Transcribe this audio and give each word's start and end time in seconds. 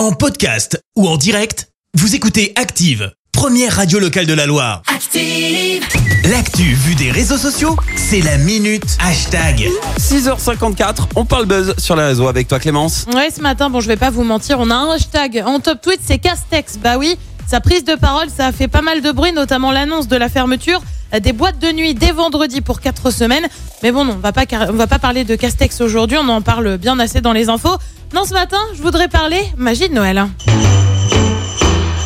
En 0.00 0.12
podcast 0.12 0.82
ou 0.96 1.06
en 1.06 1.18
direct, 1.18 1.68
vous 1.92 2.14
écoutez 2.14 2.54
Active, 2.56 3.12
première 3.32 3.76
radio 3.76 3.98
locale 3.98 4.24
de 4.24 4.32
la 4.32 4.46
Loire. 4.46 4.80
Active. 4.86 5.84
L'actu 6.30 6.62
vue 6.72 6.94
des 6.94 7.10
réseaux 7.10 7.36
sociaux, 7.36 7.76
c'est 7.96 8.22
la 8.22 8.38
minute 8.38 8.96
hashtag. 8.98 9.68
6h54, 9.98 11.08
on 11.16 11.26
parle 11.26 11.44
buzz 11.44 11.74
sur 11.76 11.96
les 11.96 12.04
réseaux 12.04 12.28
avec 12.28 12.48
toi 12.48 12.58
Clémence. 12.58 13.04
Ouais, 13.12 13.28
ce 13.30 13.42
matin, 13.42 13.68
bon, 13.68 13.80
je 13.80 13.88
vais 13.88 13.98
pas 13.98 14.08
vous 14.08 14.24
mentir, 14.24 14.58
on 14.58 14.70
a 14.70 14.74
un 14.74 14.90
hashtag 14.90 15.44
en 15.44 15.60
top 15.60 15.82
tweet, 15.82 16.00
c'est 16.02 16.16
Castex. 16.16 16.78
Bah 16.78 16.96
oui, 16.96 17.18
sa 17.46 17.60
prise 17.60 17.84
de 17.84 17.94
parole, 17.94 18.28
ça 18.34 18.46
a 18.46 18.52
fait 18.52 18.68
pas 18.68 18.80
mal 18.80 19.02
de 19.02 19.12
bruit, 19.12 19.32
notamment 19.32 19.70
l'annonce 19.70 20.08
de 20.08 20.16
la 20.16 20.30
fermeture 20.30 20.80
des 21.18 21.32
boîtes 21.32 21.58
de 21.58 21.72
nuit 21.72 21.94
dès 21.94 22.12
vendredi 22.12 22.60
pour 22.60 22.80
4 22.80 23.10
semaines. 23.10 23.48
Mais 23.82 23.90
bon, 23.90 24.04
non, 24.04 24.12
on 24.14 24.18
va 24.20 24.32
pas, 24.32 24.44
on 24.68 24.74
va 24.74 24.86
pas 24.86 24.98
parler 25.00 25.24
de 25.24 25.34
Castex 25.34 25.80
aujourd'hui, 25.80 26.16
on 26.20 26.28
en 26.28 26.42
parle 26.42 26.76
bien 26.78 26.98
assez 27.00 27.20
dans 27.20 27.32
les 27.32 27.48
infos. 27.48 27.76
Non, 28.14 28.24
ce 28.24 28.32
matin, 28.34 28.58
je 28.76 28.82
voudrais 28.82 29.08
parler 29.08 29.40
magie 29.56 29.88
de 29.88 29.94
Noël. 29.94 30.26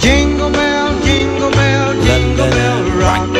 Jingle 0.01 0.51
bell, 0.53 0.93
jingle 1.05 1.51
bell, 1.57 1.97
jingle 2.05 2.51
bell 2.51 3.03
rock. 3.03 3.39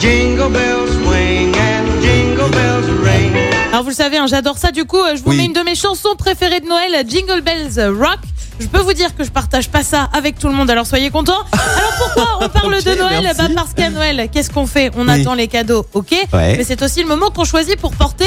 Jingle 0.00 0.50
bells 0.52 0.92
swing 1.04 1.54
and 1.54 2.00
jingle 2.02 2.50
bells 2.50 3.02
ring. 3.04 3.32
Alors 3.72 3.82
vous 3.82 3.90
le 3.90 3.94
savez, 3.94 4.16
hein, 4.16 4.26
j'adore 4.26 4.56
ça. 4.56 4.70
Du 4.72 4.84
coup, 4.84 4.96
euh, 4.98 5.16
je 5.16 5.22
vous 5.22 5.30
Oui. 5.30 5.36
mets 5.36 5.44
une 5.44 5.52
de 5.52 5.60
mes 5.60 5.74
chansons 5.74 6.14
préférées 6.16 6.60
de 6.60 6.66
Noël, 6.68 7.04
Jingle 7.06 7.42
Bells 7.42 7.94
Rock. 8.00 8.18
Je 8.60 8.66
peux 8.66 8.80
vous 8.80 8.92
dire 8.92 9.14
que 9.16 9.24
je 9.24 9.30
partage 9.30 9.68
pas 9.68 9.82
ça 9.82 10.08
avec 10.12 10.38
tout 10.38 10.48
le 10.48 10.54
monde, 10.54 10.68
alors 10.70 10.86
soyez 10.86 11.10
contents. 11.10 11.44
Alors 11.52 11.92
pourquoi 11.98 12.38
on 12.42 12.48
parle 12.60 12.82
de 12.82 12.94
Noël. 12.94 13.32
Bah 13.36 13.44
Parce 13.54 13.72
qu'à 13.74 13.90
Noël, 13.90 14.28
qu'est-ce 14.32 14.50
qu'on 14.50 14.66
fait 14.66 14.90
On 14.96 15.06
Oui. 15.08 15.20
attend 15.20 15.34
les 15.34 15.48
cadeaux, 15.48 15.86
ok 15.94 16.10
Ouais. 16.32 16.56
Mais 16.56 16.64
c'est 16.64 16.82
aussi 16.82 17.00
le 17.02 17.08
moment 17.08 17.30
qu'on 17.30 17.44
choisit 17.44 17.76
pour 17.80 17.92
porter 17.92 18.26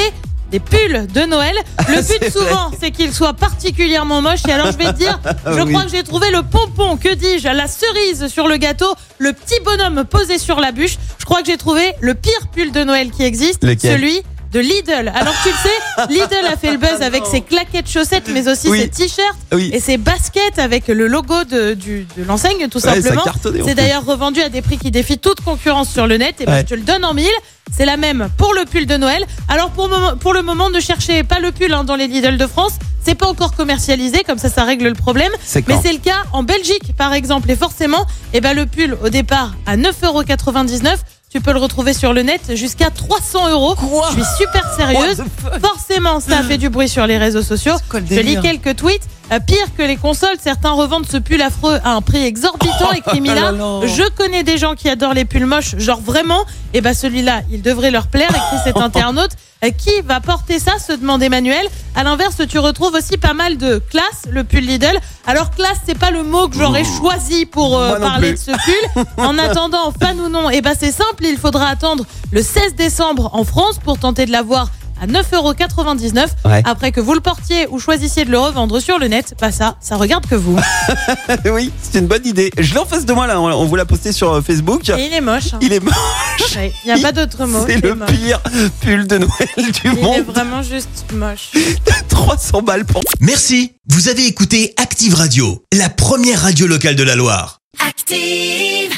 des 0.50 0.60
pulls 0.60 1.06
de 1.14 1.20
Noël. 1.22 1.54
Le 1.88 2.02
C'est 2.02 2.18
but 2.20 2.30
souvent, 2.30 2.70
c'est 2.78 2.90
qu'ils 2.90 3.12
soient 3.14 3.32
particulièrement 3.32 4.20
moches. 4.20 4.40
Et 4.46 4.52
alors 4.52 4.70
je 4.70 4.76
vais 4.76 4.92
te 4.92 4.98
dire, 4.98 5.18
je 5.46 5.60
Oui. 5.62 5.72
crois 5.72 5.84
que 5.84 5.90
j'ai 5.90 6.02
trouvé 6.02 6.30
le 6.30 6.42
pompon, 6.42 6.96
que 6.98 7.12
dis-je, 7.14 7.48
la 7.48 7.66
cerise 7.68 8.26
sur 8.28 8.48
le 8.48 8.56
gâteau, 8.58 8.92
le 9.18 9.32
petit 9.32 9.58
bonhomme 9.64 10.04
posé 10.04 10.36
sur 10.38 10.60
la 10.60 10.72
bûche. 10.72 10.98
Je 11.18 11.24
crois 11.24 11.40
que 11.40 11.46
j'ai 11.46 11.56
trouvé 11.56 11.92
le 12.00 12.12
pire 12.14 12.48
pull 12.54 12.70
de 12.72 12.84
Noël 12.84 13.10
qui 13.10 13.22
existe, 13.22 13.64
Lequel? 13.64 13.92
celui 13.98 14.20
de 14.52 14.60
Lidl. 14.60 15.10
Alors 15.14 15.34
tu 15.42 15.48
le 15.48 15.54
sais, 15.56 16.08
Lidl 16.12 16.46
a 16.52 16.56
fait 16.56 16.70
le 16.72 16.76
buzz 16.78 17.00
avec 17.00 17.24
ses 17.26 17.40
claquettes 17.40 17.88
chaussettes, 17.88 18.28
mais 18.28 18.48
aussi 18.48 18.68
Oui. 18.68 18.80
ses 18.80 18.88
t-shirts 18.88 19.36
Oui. 19.52 19.70
et 19.72 19.80
ses 19.80 19.96
baskets 19.96 20.58
avec 20.58 20.88
le 20.88 21.06
logo 21.06 21.44
de, 21.44 21.74
de 21.74 22.04
l'enseigne, 22.26 22.68
tout 22.68 22.84
Ouais, 22.86 23.00
simplement. 23.00 23.24
C'est 23.64 23.74
d'ailleurs 23.74 24.04
revendu 24.04 24.40
à 24.42 24.48
des 24.48 24.62
prix 24.62 24.78
qui 24.78 24.90
défient 24.90 25.18
toute 25.18 25.40
concurrence 25.40 25.88
sur 25.90 26.06
le 26.06 26.16
net. 26.18 26.40
Et 26.40 26.44
ben, 26.46 26.52
Ouais. 26.52 26.60
je 26.60 26.66
te 26.66 26.74
le 26.74 26.82
donne 26.82 27.04
en 27.04 27.14
mille. 27.14 27.26
C'est 27.74 27.86
la 27.86 27.96
même 27.96 28.28
pour 28.36 28.52
le 28.52 28.64
pull 28.66 28.84
de 28.86 28.96
Noël. 28.96 29.24
Alors 29.48 29.70
pour, 29.70 29.88
le 29.88 29.94
moment- 29.94 30.16
pour 30.18 30.34
le 30.34 30.42
moment, 30.42 30.68
ne 30.68 30.80
cherchez 30.80 31.22
pas 31.24 31.38
le 31.40 31.52
pull 31.52 31.72
hein, 31.72 31.84
dans 31.84 31.96
les 31.96 32.06
Lidl 32.06 32.36
de 32.36 32.46
France. 32.46 32.72
C'est 33.04 33.14
pas 33.16 33.26
encore 33.26 33.54
commercialisé, 33.56 34.22
comme 34.24 34.38
ça, 34.38 34.48
ça 34.50 34.62
règle 34.64 34.88
le 34.88 34.94
problème. 34.94 35.32
Mais 35.66 35.74
c'est 35.82 35.92
le 35.92 35.98
cas 35.98 36.22
en 36.32 36.42
Belgique, 36.42 36.94
par 36.96 37.14
exemple. 37.14 37.50
Et 37.50 37.56
forcément, 37.56 38.04
eh 38.34 38.40
ben, 38.40 38.54
le 38.54 38.66
pull, 38.66 38.96
au 39.02 39.08
départ, 39.08 39.54
à 39.66 39.76
9,99€, 39.76 40.98
tu 41.32 41.40
peux 41.40 41.52
le 41.52 41.58
retrouver 41.58 41.94
sur 41.94 42.12
le 42.12 42.20
net 42.20 42.54
jusqu'à 42.56 42.90
300 42.90 43.52
euros. 43.52 43.74
Quoi 43.74 44.10
Je 44.10 44.20
suis 44.20 44.34
super 44.36 44.70
sérieuse. 44.74 45.24
Forcément, 45.62 46.20
ça 46.20 46.40
a 46.40 46.42
fait 46.42 46.58
du 46.58 46.68
bruit 46.68 46.90
sur 46.90 47.06
les 47.06 47.16
réseaux 47.16 47.40
sociaux. 47.40 47.72
Je 47.90 48.20
lis 48.20 48.38
quelques 48.42 48.76
tweets. 48.76 49.08
Euh, 49.32 49.40
pire 49.40 49.74
que 49.76 49.82
les 49.82 49.96
consoles, 49.96 50.36
certains 50.40 50.72
revendent 50.72 51.06
ce 51.10 51.16
pull 51.16 51.40
affreux 51.40 51.78
à 51.84 51.92
un 51.92 52.02
prix 52.02 52.22
exorbitant, 52.22 52.74
Oh 52.90 52.94
écrit 52.94 53.20
Mila. 53.22 53.52
là. 53.52 53.80
Je 53.86 54.08
connais 54.10 54.42
des 54.42 54.58
gens 54.58 54.74
qui 54.74 54.90
adorent 54.90 55.14
les 55.14 55.24
pulls 55.24 55.46
moches, 55.46 55.74
genre 55.78 56.00
vraiment. 56.00 56.44
Et 56.74 56.80
ben 56.82 56.92
celui-là, 56.92 57.40
il 57.50 57.62
devrait 57.62 57.90
leur 57.90 58.08
plaire, 58.08 58.28
écrit 58.30 58.58
cet 58.64 58.76
internaute. 58.88 59.30
Euh, 59.64 59.70
Qui 59.70 59.92
va 60.04 60.20
porter 60.20 60.58
ça 60.58 60.78
se 60.78 60.92
demande 60.92 61.22
Emmanuel. 61.22 61.64
À 61.94 62.02
l'inverse, 62.02 62.36
tu 62.48 62.58
retrouves 62.58 62.94
aussi 62.94 63.16
pas 63.16 63.32
mal 63.32 63.56
de 63.56 63.78
classe, 63.90 64.26
le 64.28 64.42
pull 64.44 64.66
Lidl. 64.66 64.98
Alors 65.26 65.50
classe, 65.50 65.78
c'est 65.86 65.96
pas 65.98 66.10
le 66.10 66.24
mot 66.24 66.48
que 66.48 66.56
j'aurais 66.58 66.84
choisi 66.84 67.46
pour 67.46 67.78
euh, 67.78 67.98
parler 68.00 68.32
de 68.32 68.38
ce 68.38 68.50
pull. 68.50 69.04
En 69.18 69.38
attendant, 69.38 69.92
fan 69.98 70.20
ou 70.20 70.28
non, 70.28 70.50
et 70.50 70.60
ben 70.60 70.74
c'est 70.78 70.90
simple, 70.92 71.24
il 71.24 71.38
faudra 71.38 71.68
attendre 71.68 72.04
le 72.32 72.42
16 72.42 72.74
décembre 72.74 73.30
en 73.34 73.44
France 73.44 73.78
pour 73.82 73.98
tenter 73.98 74.26
de 74.26 74.32
l'avoir 74.32 74.68
à 75.02 75.06
9,99€. 75.06 76.26
Ouais. 76.44 76.62
Après 76.64 76.92
que 76.92 77.00
vous 77.00 77.12
le 77.14 77.20
portiez 77.20 77.66
ou 77.68 77.78
choisissiez 77.80 78.24
de 78.24 78.30
le 78.30 78.38
revendre 78.38 78.78
sur 78.80 78.98
le 78.98 79.08
net, 79.08 79.34
bah 79.40 79.50
ça, 79.52 79.76
ça 79.80 79.96
regarde 79.96 80.26
que 80.26 80.34
vous. 80.36 80.56
Oui, 81.52 81.72
c'est 81.82 81.98
une 81.98 82.06
bonne 82.06 82.24
idée. 82.26 82.50
Je 82.58 82.72
l'ai 82.72 82.78
en 82.78 82.86
face 82.86 83.04
de 83.04 83.12
moi 83.12 83.26
là, 83.26 83.40
on 83.40 83.64
vous 83.64 83.76
l'a 83.76 83.84
posté 83.84 84.12
sur 84.12 84.32
euh, 84.32 84.40
Facebook. 84.42 84.88
Et 84.90 85.06
il 85.06 85.12
est 85.12 85.20
moche. 85.20 85.52
hein. 85.54 85.58
Il 85.60 85.72
est 85.72 85.80
moche, 85.80 85.94
Ouais, 86.56 86.72
Il 86.84 86.94
n'y 86.94 87.00
a 87.00 87.02
pas 87.02 87.12
d'autre 87.12 87.46
mot. 87.46 87.64
c'est 87.66 87.74
il 87.74 87.78
est 87.84 87.88
le 87.88 87.94
moche. 87.94 88.10
pire 88.10 88.40
pull 88.80 89.06
de 89.06 89.18
Noël 89.18 89.48
du 89.56 89.80
Il 89.84 89.98
est 89.98 90.02
monde. 90.02 90.24
vraiment 90.26 90.62
juste 90.62 91.04
moche. 91.12 91.50
300 92.08 92.62
balles 92.62 92.84
pour 92.84 93.00
Merci, 93.20 93.72
vous 93.88 94.08
avez 94.08 94.26
écouté 94.26 94.72
Active 94.76 95.14
Radio, 95.14 95.62
la 95.76 95.88
première 95.88 96.40
radio 96.42 96.66
locale 96.66 96.94
de 96.96 97.02
la 97.02 97.16
Loire. 97.16 97.58
Active. 97.86 98.91